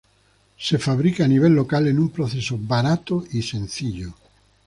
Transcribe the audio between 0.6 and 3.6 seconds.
fabrica a nivel local en un proceso barato y